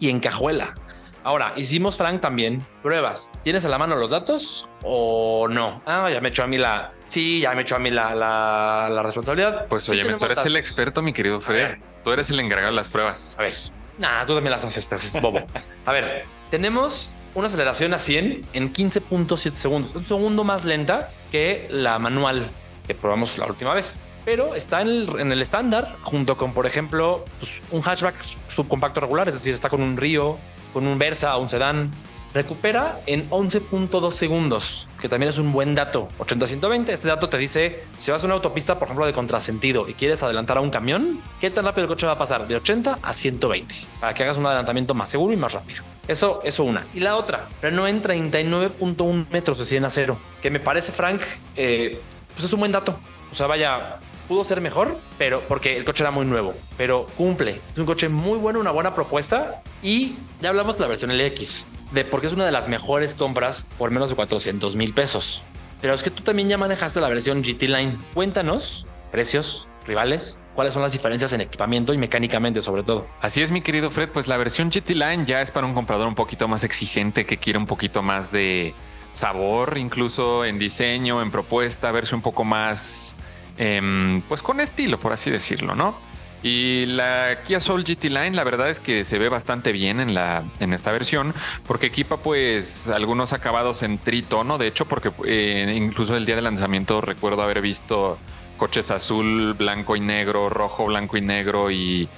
[0.00, 0.74] y en cajuela.
[1.22, 3.30] Ahora, hicimos, Frank, también pruebas.
[3.44, 5.82] ¿Tienes a la mano los datos o no?
[5.84, 6.94] Ah, ya me echó a mí la...
[7.08, 9.66] Sí, ya me echó a mí la, la, responsabilidad.
[9.68, 11.76] Pues oye, tú eres el experto, mi querido Fred.
[12.02, 13.36] Tú eres el encargado de las pruebas.
[13.38, 13.52] A ver.
[14.00, 15.40] Nah, tú también las haces, estás bobo.
[15.84, 19.90] A ver, tenemos una aceleración a 100 en 15.7 segundos.
[19.90, 22.46] Es un segundo más lenta que la manual
[22.86, 24.00] que probamos la última vez.
[24.24, 28.14] Pero está en el, estándar, junto con, por ejemplo, pues, un hatchback
[28.48, 30.38] subcompacto regular, es decir, está con un Río,
[30.72, 31.90] con un Versa un sedán.
[32.32, 36.06] Recupera en 11.2 segundos, que también es un buen dato.
[36.18, 39.94] 80-120, este dato te dice, si vas a una autopista, por ejemplo, de contrasentido y
[39.94, 42.46] quieres adelantar a un camión, ¿qué tan rápido el coche va a pasar?
[42.46, 45.82] De 80 a 120, para que hagas un adelantamiento más seguro y más rápido.
[46.06, 46.86] Eso, eso una.
[46.94, 51.22] Y la otra, frenó en 39.1 metros de 100 a 0, que me parece, Frank,
[51.56, 52.00] eh,
[52.34, 52.94] pues es un buen dato.
[53.32, 57.60] O sea, vaya, pudo ser mejor, pero porque el coche era muy nuevo, pero cumple.
[57.72, 59.62] Es un coche muy bueno, una buena propuesta.
[59.82, 63.66] Y ya hablamos de la versión LX, de porque es una de las mejores compras
[63.78, 65.42] por menos de 400 mil pesos.
[65.80, 67.96] Pero es que tú también ya manejaste la versión GT Line.
[68.14, 73.08] Cuéntanos precios, rivales, cuáles son las diferencias en equipamiento y mecánicamente sobre todo.
[73.20, 76.06] Así es, mi querido Fred, pues la versión GT Line ya es para un comprador
[76.06, 78.74] un poquito más exigente que quiere un poquito más de
[79.12, 83.16] sabor, incluso en diseño, en propuesta, verse un poco más,
[83.58, 85.96] em, pues con estilo, por así decirlo, ¿no?
[86.42, 90.14] Y la Kia Soul GT Line, la verdad es que se ve bastante bien en,
[90.14, 91.34] la, en esta versión,
[91.66, 96.42] porque equipa pues algunos acabados en tritono, de hecho, porque eh, incluso el día de
[96.42, 98.18] lanzamiento recuerdo haber visto
[98.56, 102.08] coches azul, blanco y negro, rojo, blanco y negro y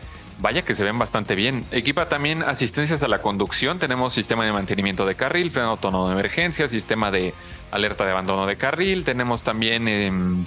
[0.41, 1.65] vaya que se ven bastante bien.
[1.71, 3.79] Equipa también asistencias a la conducción.
[3.79, 7.33] Tenemos sistema de mantenimiento de carril, freno autónomo de emergencia, sistema de
[7.71, 9.05] alerta de abandono de carril.
[9.05, 10.45] Tenemos también em,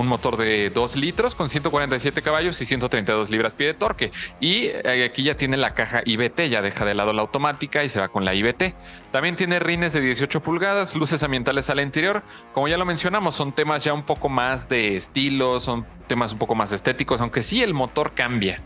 [0.00, 4.10] un motor de 2 litros con 147 caballos y 132 libras pie de torque.
[4.40, 7.90] Y eh, aquí ya tiene la caja IBT, ya deja de lado la automática y
[7.90, 8.74] se va con la IBT.
[9.12, 12.22] También tiene rines de 18 pulgadas, luces ambientales al interior.
[12.54, 16.38] Como ya lo mencionamos, son temas ya un poco más de estilo, son temas un
[16.38, 18.62] poco más estéticos, aunque sí el motor cambia.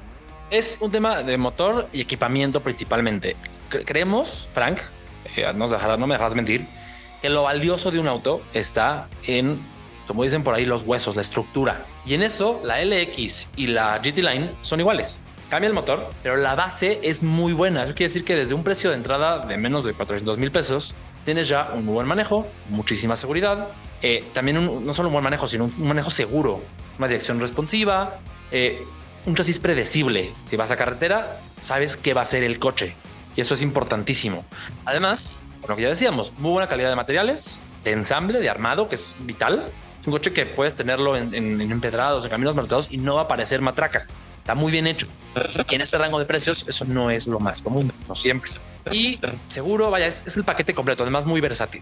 [0.51, 3.35] Es un tema de motor y equipamiento principalmente.
[3.69, 4.79] creemos, Frank,
[5.35, 6.65] eh, no, no me dejarás mentir,
[7.21, 9.59] que lo valioso de un auto está en,
[10.07, 11.87] como dicen por ahí, los huesos, la estructura.
[12.05, 15.21] Y en eso, la LX y la GT Line son iguales.
[15.49, 17.85] Cambia el motor, pero la base es muy buena.
[17.85, 20.95] Eso quiere decir que desde un precio de entrada de menos de 400 mil pesos,
[21.25, 23.69] tienes ya un muy buen manejo, muchísima seguridad,
[24.03, 26.63] eh, también no solo un buen manejo, sino un manejo seguro,
[26.99, 28.19] una dirección responsiva,
[28.51, 28.85] eh,
[29.27, 30.33] un chasis predecible.
[30.47, 32.95] Si vas a carretera, sabes qué va a ser el coche.
[33.37, 34.45] Y eso es importantísimo.
[34.85, 35.39] Además,
[35.69, 39.17] lo que ya decíamos, muy buena calidad de materiales, de ensamble, de armado, que es
[39.21, 39.65] vital.
[40.05, 43.29] Es un coche que puedes tenerlo en, empedrados, en caminos marcados y no va a
[43.29, 44.07] parecer matraca.
[44.37, 45.07] Está muy bien hecho.
[45.71, 48.51] Y en este rango de precios, eso no es lo más común, no siempre.
[48.93, 51.81] Y seguro, vaya, es, el paquete completo, además muy versátil.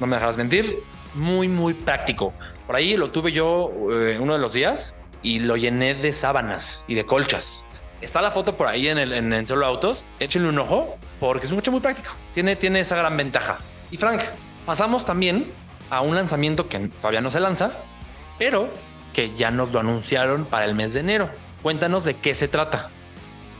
[0.00, 0.78] No me dejarás mentir,
[1.12, 2.32] muy, muy práctico.
[2.66, 6.86] Por ahí lo tuve yo eh, uno de los días y lo llené de sábanas
[6.88, 7.66] y de colchas.
[8.00, 10.06] Está la foto por ahí en el en, Solo Autos.
[10.18, 12.16] Échenle un ojo porque es un coche muy práctico.
[12.32, 13.58] Tiene, tiene esa gran ventaja.
[13.90, 14.22] Y Frank,
[14.64, 15.52] pasamos también
[15.90, 17.72] a un lanzamiento que todavía no se lanza,
[18.38, 18.68] pero
[19.12, 21.30] que ya nos lo anunciaron para el mes de enero.
[21.62, 22.90] Cuéntanos de qué se trata.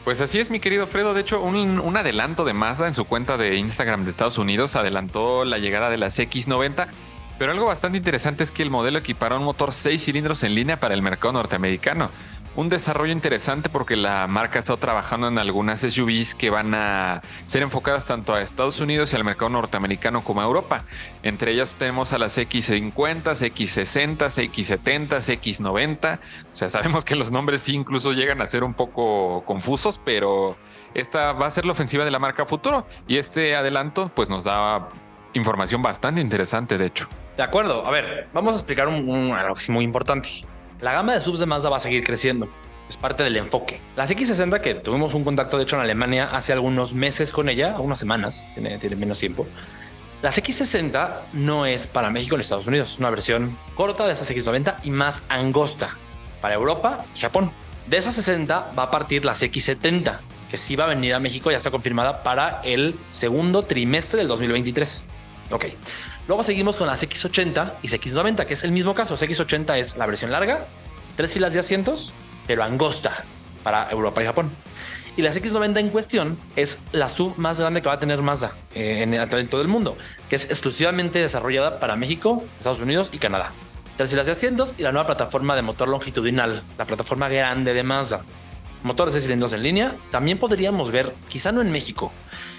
[0.05, 1.15] Pues así es, mi querido Fredo.
[1.15, 5.45] De hecho, un, adelanto de Mazda en su cuenta de Instagram de Estados Unidos adelantó
[5.45, 6.89] la llegada de las X90
[7.39, 10.79] pero algo bastante interesante es que el modelo equipará un motor 6 cilindros en línea
[10.79, 12.11] para el mercado norteamericano.
[12.57, 17.21] Un desarrollo interesante porque la marca ha estado trabajando en algunas SUVs que van a
[17.47, 20.85] ser enfocadas tanto a Estados Unidos y al mercado norteamericano como a Europa.
[21.25, 24.19] Entre ellas tenemos a las X50, X60,
[24.53, 26.19] X70, X90.
[26.19, 30.57] O sea, sabemos que los nombres sí incluso llegan a ser un poco confusos, pero
[30.95, 32.87] esta va a ser la ofensiva de la marca futuro.
[33.09, 34.91] Y este adelanto pues nos da
[35.33, 37.09] información bastante interesante, de hecho.
[37.37, 37.85] De acuerdo.
[37.85, 40.29] A ver, vamos a explicar un, algo que es muy importante.
[40.81, 42.49] La gama de subs de Mazda va a seguir creciendo.
[42.89, 43.81] Es parte del enfoque.
[43.97, 47.77] Las X60, que tuvimos un contacto de hecho en Alemania hace algunos meses con ella,
[47.79, 49.47] unas semanas, tiene, tiene menos tiempo.
[50.23, 54.31] Las X60 no es para México ni Estados Unidos, es una versión corta de esas
[54.31, 55.97] X90 y más angosta
[56.41, 57.51] para Europa y Japón.
[57.87, 60.19] De esas 60 va a partir las X70,
[60.51, 64.29] que sí va a venir a México, ya está confirmada para el segundo trimestre del
[64.29, 65.07] 2023.
[65.51, 65.67] Ok.
[66.27, 69.15] Luego seguimos con las X80 y X90, que es el mismo caso.
[69.15, 70.67] X80 es la versión larga,
[71.17, 72.13] tres filas de asientos,
[72.47, 73.25] pero angosta
[73.63, 74.51] para Europa y Japón.
[75.17, 78.55] Y las X90 en cuestión es la sub más grande que va a tener Mazda
[78.75, 79.97] eh, en, todo el mundo,
[80.29, 83.53] que es exclusivamente desarrollada para México, Estados Unidos y Canadá.
[83.97, 87.83] Tres filas de asientos y la nueva plataforma de motor longitudinal, la plataforma grande de
[87.85, 88.23] Mazda.
[88.83, 89.95] Motores de cilindros en línea.
[90.11, 92.11] También podríamos ver, quizá no en México,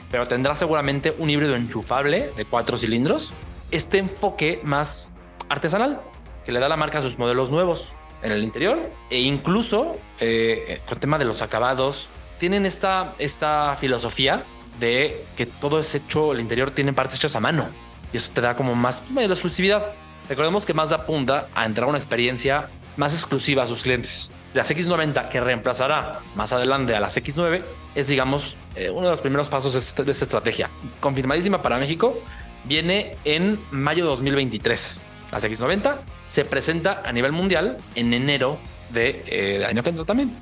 [0.09, 3.33] pero tendrá seguramente un híbrido enchufable de cuatro cilindros
[3.75, 5.15] este enfoque más
[5.49, 6.01] artesanal
[6.45, 10.81] que le da la marca a sus modelos nuevos en el interior e incluso eh,
[10.87, 12.07] con tema de los acabados
[12.39, 14.43] tienen esta, esta filosofía
[14.79, 17.67] de que todo es hecho, el interior tiene partes hechas a mano
[18.13, 19.87] y eso te da como más mayor exclusividad.
[20.29, 24.31] Recordemos que Mazda apunta a entrar a una experiencia más exclusiva a sus clientes.
[24.53, 27.61] Las X90 que reemplazará más adelante a las X9
[27.93, 30.69] es, digamos, eh, uno de los primeros pasos de esta estrategia.
[31.01, 32.17] Confirmadísima para México,
[32.67, 35.03] viene en mayo de 2023.
[35.31, 38.57] Las X90 se presenta a nivel mundial en enero
[38.89, 40.37] de, eh, de año que entra también.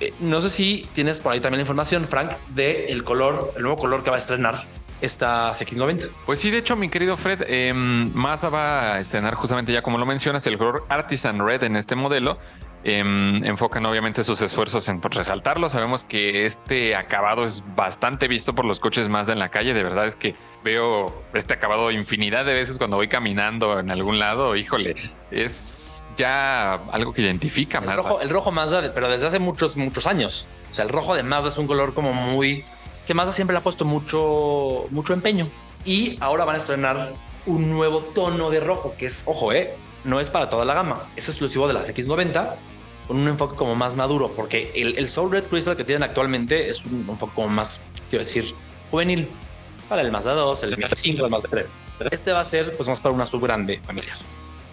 [0.00, 3.62] Eh, no sé si tienes por ahí también la información, Frank, de el color, el
[3.62, 4.64] nuevo color que va a estrenar
[5.00, 6.10] esta X90.
[6.26, 9.98] Pues sí, de hecho, mi querido Fred, eh, Mazda va a estrenar justamente ya como
[9.98, 12.38] lo mencionas, el color Artisan Red en este modelo.
[12.84, 12.98] Eh,
[13.44, 15.68] enfocan obviamente sus esfuerzos en resaltarlo.
[15.68, 19.72] Sabemos que este acabado es bastante visto por los coches más en la calle.
[19.72, 24.18] De verdad es que veo este acabado infinidad de veces cuando voy caminando en algún
[24.18, 24.56] lado.
[24.56, 24.96] Híjole,
[25.30, 27.96] es ya algo que identifica El más.
[27.96, 30.48] rojo, el rojo Mazda, pero desde hace muchos, muchos años.
[30.70, 32.64] O sea, el rojo de Mazda es un color como muy...
[33.06, 35.46] que Mazda siempre le ha puesto mucho, mucho empeño.
[35.84, 37.12] Y ahora van a estrenar
[37.46, 41.00] un nuevo tono de rojo, que es, ojo, eh, no es para toda la gama.
[41.14, 42.54] Es exclusivo de las X90
[43.06, 46.84] con un enfoque como más maduro, porque el, Soul Red Crystal que tienen actualmente es
[46.84, 48.54] un enfoque como más, quiero decir,
[48.90, 49.28] juvenil.
[49.88, 51.70] Para el Mazda 2, el Mazda 5, el Mazda 3.
[52.10, 54.16] Este va a ser pues más para una sub grande familiar.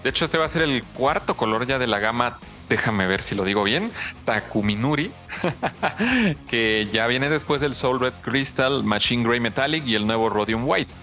[0.04, 2.39] De hecho, este va a ser el cuarto color ya de la gama.
[2.70, 3.92] Déjame ver si lo digo bien.
[4.26, 5.12] Takuminuri,
[6.50, 10.63] que ya viene después del Soul Red Crystal, Machine Gray Metallic y el nuevo Rhodium
[10.65, 10.94] White.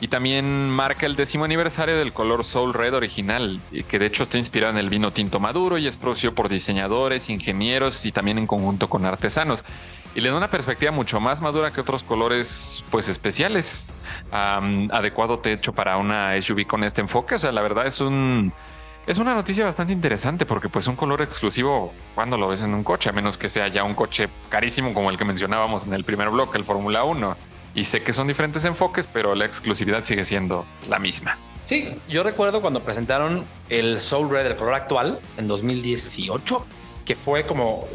[0.00, 4.22] Y también marca el décimo aniversario del color Soul Red original, y que de hecho
[4.22, 8.38] está inspirado en el vino tinto maduro y es producido por diseñadores, ingenieros y también
[8.38, 9.64] en conjunto con artesanos.
[10.14, 13.88] Y le da una perspectiva mucho más madura que otros colores pues especiales,
[14.32, 17.34] um, adecuado de hecho para una SUV con este enfoque.
[17.34, 18.52] O sea, la verdad es un...
[19.06, 22.84] Es una noticia bastante interesante porque pues un color exclusivo cuando lo ves en un
[22.84, 26.04] coche, a menos que sea ya un coche carísimo como el que mencionábamos en el
[26.04, 27.36] primer bloque, el Fórmula 1.
[27.74, 31.36] Y sé que son diferentes enfoques, pero la exclusividad sigue siendo la misma.
[31.64, 36.64] Sí, yo recuerdo cuando presentaron el Soul Red, el color actual, en 2018,
[37.04, 37.86] que fue como,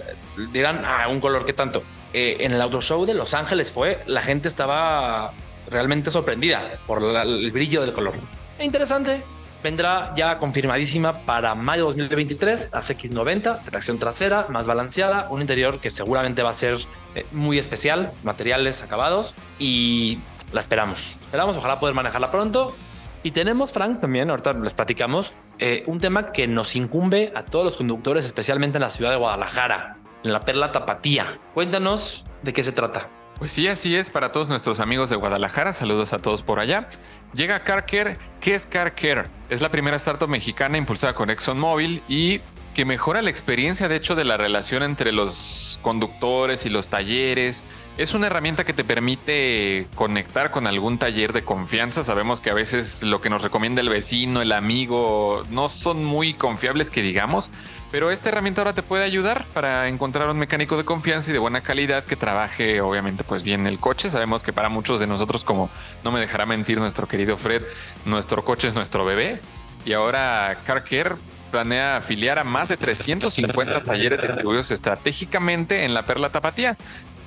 [0.51, 1.83] dirán, ah, un color que tanto.
[2.13, 5.33] Eh, en el Auto Show de Los Ángeles fue, la gente estaba
[5.69, 8.13] realmente sorprendida por la- el brillo del color.
[8.59, 9.23] Interesante.
[9.63, 15.89] Vendrá ya confirmadísima para mayo 2023, a X90, tracción trasera, más balanceada, un interior que
[15.89, 16.79] seguramente va a ser
[17.15, 20.19] eh, muy especial, materiales acabados y
[20.51, 21.17] la esperamos.
[21.21, 22.75] Esperamos, ojalá poder manejarla pronto.
[23.23, 27.63] Y tenemos, Frank, también, ahorita les platicamos, eh, un tema que nos incumbe a todos
[27.63, 29.95] los conductores, especialmente en la ciudad de Guadalajara,
[30.25, 31.39] en la Perla Tapatía.
[31.53, 33.22] Cuéntanos de qué se trata.
[33.39, 35.73] Pues sí, así es para todos nuestros amigos de Guadalajara.
[35.73, 36.89] Saludos a todos por allá.
[37.33, 38.17] Llega CarCare.
[38.39, 39.25] ¿Qué es CarCare?
[39.49, 42.41] Es la primera startup mexicana impulsada con ExxonMobil y
[42.73, 47.63] que mejora la experiencia, de hecho, de la relación entre los conductores y los talleres.
[47.95, 52.01] Es una herramienta que te permite conectar con algún taller de confianza.
[52.01, 56.33] Sabemos que a veces lo que nos recomienda el vecino, el amigo, no son muy
[56.33, 57.51] confiables que digamos,
[57.91, 61.39] pero esta herramienta ahora te puede ayudar para encontrar un mecánico de confianza y de
[61.39, 64.09] buena calidad que trabaje obviamente pues bien el coche.
[64.09, 65.69] Sabemos que para muchos de nosotros, como
[66.03, 67.61] no me dejará mentir nuestro querido Fred,
[68.05, 69.39] nuestro coche es nuestro bebé.
[69.85, 71.15] Y ahora CarCare
[71.51, 76.75] planea afiliar a más de 350 talleres distribuidos estratégicamente en la Perla Tapatía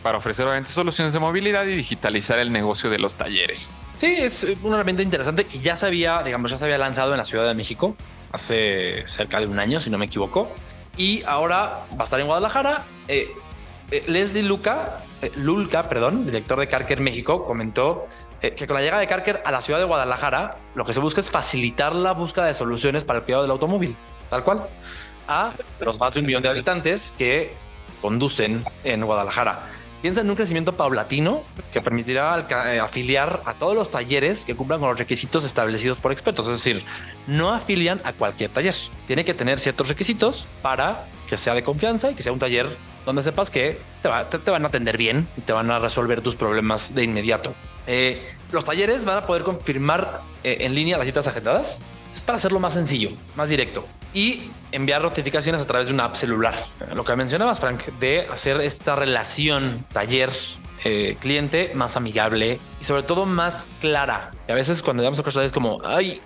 [0.07, 3.73] para ofrecer obviamente soluciones de movilidad y digitalizar el negocio de los talleres.
[3.99, 7.19] Sí, es una herramienta interesante que ya se había, digamos, ya se había lanzado en
[7.19, 7.97] la Ciudad de México
[8.31, 10.49] hace cerca de un año, si no me equivoco.
[10.97, 12.85] Y ahora va a estar en Guadalajara.
[13.09, 13.33] Eh,
[13.90, 18.07] eh, Leslie Luca, eh, Lulca, perdón, director de Carker México, comentó
[18.42, 21.01] eh, que con la llegada de Carker a la ciudad de Guadalajara, lo que se
[21.01, 23.97] busca es facilitar la búsqueda de soluciones para el cuidado del automóvil,
[24.31, 24.69] tal cual,
[25.27, 27.55] a los más de un millón de habitantes que
[28.01, 29.73] conducen en Guadalajara.
[30.07, 31.42] Piensa en un crecimiento paulatino
[31.73, 36.12] que permitirá eh, afiliar a todos los talleres que cumplan con los requisitos establecidos por
[36.12, 36.47] expertos.
[36.47, 36.85] Es decir,
[37.27, 38.73] no afilian a cualquier taller.
[39.09, 42.69] Tiene que tener ciertos requisitos para que sea de confianza y que sea un taller
[43.05, 45.81] donde sepas que te, va- te- te van a atender bien y te van a
[45.81, 47.53] resolver tus problemas de inmediato.
[47.88, 51.83] Eh, los talleres van a poder confirmar eh, en línea las citas agendadas.
[52.17, 56.14] Es para hacerlo más sencillo, más directo y enviar notificaciones a través de una app
[56.14, 56.67] celular.
[56.94, 60.31] Lo que mencionabas, Frank, de hacer esta relación taller
[60.83, 64.31] eh, cliente más amigable y sobre todo más clara.
[64.48, 66.23] Y a veces cuando llegamos a cosas es como, ay,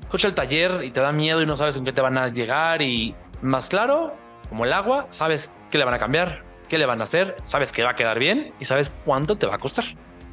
[0.00, 2.28] escucha el taller y te da miedo y no sabes con qué te van a
[2.28, 4.16] llegar y más claro,
[4.48, 7.70] como el agua, sabes qué le van a cambiar, qué le van a hacer, sabes
[7.70, 9.84] que va a quedar bien y sabes cuánto te va a costar.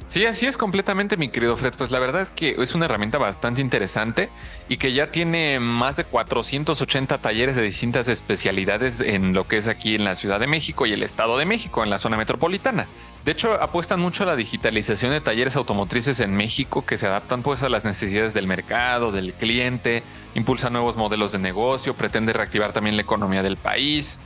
[0.06, 1.74] Sí, así es completamente, mi querido Fred.
[1.76, 4.30] Pues la verdad es que es una herramienta bastante interesante
[4.68, 9.66] y que ya tiene más de 480 talleres de distintas especialidades en lo que es
[9.66, 12.86] aquí en la Ciudad de México y el Estado de México, en la zona metropolitana.
[13.24, 17.42] De hecho, apuestan mucho a la digitalización de talleres automotrices en México que se adaptan
[17.42, 20.04] pues a las necesidades del mercado, del cliente,
[20.36, 24.20] impulsa nuevos modelos de negocio, pretende reactivar también la economía del país.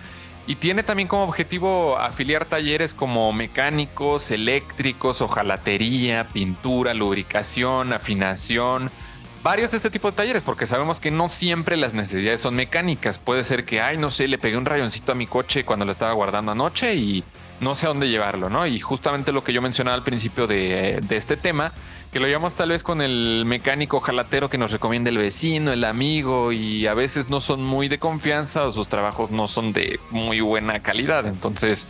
[0.51, 8.91] Y tiene también como objetivo afiliar talleres como mecánicos, eléctricos, hojalatería, pintura, lubricación, afinación,
[9.45, 13.21] varios de este tipo de talleres, porque sabemos que no siempre las necesidades son mecánicas.
[13.21, 15.93] Puede ser que, ay, no sé, le pegué un rayoncito a mi coche cuando lo
[15.93, 17.23] estaba guardando anoche y
[17.61, 18.67] no sé a dónde llevarlo, ¿no?
[18.67, 21.73] Y justamente lo que yo mencionaba al principio de, este tema,
[22.13, 25.85] que lo llevamos tal vez con el mecánico jalatero que nos recomienda el vecino, el
[25.85, 30.01] amigo, y a veces no son muy de confianza o sus trabajos no son de
[30.11, 31.27] muy buena calidad.
[31.27, 31.87] Entonces,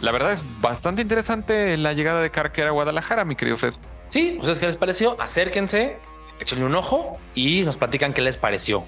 [0.00, 3.74] la verdad es bastante interesante la llegada de Carquera a Guadalajara, mi querido Fred.
[4.08, 5.20] Sí, ¿ustedes qué les pareció?
[5.20, 5.96] Acérquense,
[6.38, 8.84] échenle un ojo y nos platican qué les pareció.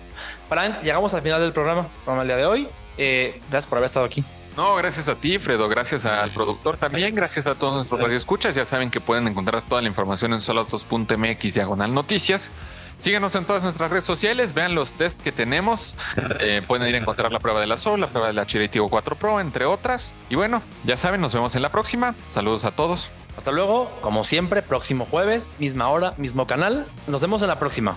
[0.48, 2.68] Frank, llegamos al final del programa, programa del día de hoy.
[2.98, 4.22] Eh, gracias por haber estado aquí.
[4.58, 5.68] No, gracias a ti, Fredo.
[5.68, 7.14] Gracias al productor también.
[7.14, 8.56] Gracias a todos nuestros radioescuchas.
[8.56, 12.50] Ya saben que pueden encontrar toda la información en solautos.mx diagonal noticias.
[12.96, 15.96] Síganos en todas nuestras redes sociales, vean los test que tenemos.
[16.40, 18.88] Eh, pueden ir a encontrar la prueba de la Sol, la prueba de la Chiritigo
[18.88, 20.14] 4 Pro, entre otras.
[20.28, 22.14] Y bueno, ya saben, nos vemos en la próxima.
[22.30, 23.10] Saludos a todos.
[23.36, 26.86] Hasta luego, como siempre, próximo jueves, misma hora, mismo canal.
[27.06, 27.96] Nos vemos en la próxima.